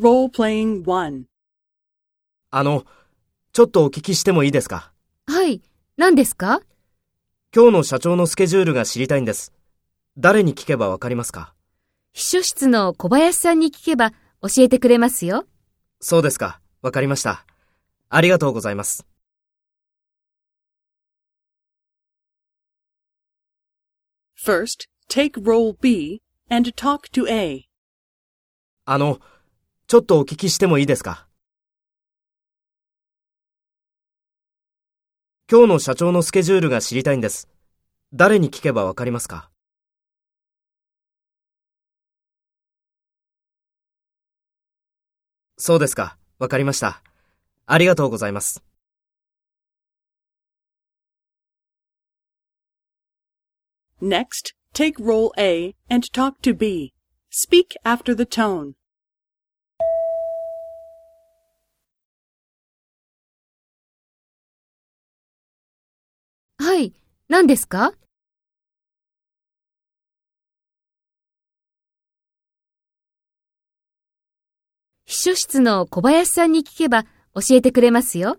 [0.00, 1.22] Role-playing 1.
[2.50, 2.84] あの、
[3.52, 4.92] ちょっとお聞きしてもいいですか？
[5.28, 5.62] はい。
[5.96, 6.62] 何ですか？
[7.54, 9.52] 今日の社長のスケジュールが知りたいんです。
[10.18, 11.54] 誰に聞けばわかりますか？
[12.12, 14.10] 秘書室の小林さんに聞けば
[14.42, 15.46] 教えてくれますよ。
[16.00, 16.60] そうですか。
[16.82, 17.46] わかりました。
[18.08, 19.06] ありがとうございます。
[24.44, 26.20] First, take role B
[26.50, 27.68] and talk to A.
[28.86, 29.20] あの、
[29.86, 31.28] ちょっとお聞きしてもいいですか？
[35.50, 37.48] 今日の社長のスケジュールが知りたいんです。
[38.14, 39.50] 誰に聞けばわかりますか？
[45.58, 46.16] そうですか。
[46.38, 47.02] わかりました。
[47.66, 48.64] ありがとうございます。
[54.00, 56.94] Next, take role A and talk to B.
[57.30, 58.72] Speak after the tone.
[67.34, 67.92] 何ですか？
[75.04, 77.02] 秘書室の小林さんに聞けば
[77.34, 78.36] 教えてくれますよ。